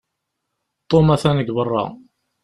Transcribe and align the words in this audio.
Tom 0.89 1.05
atan 1.15 1.37
deg 1.39 1.49
beṛṛa. 1.57 1.83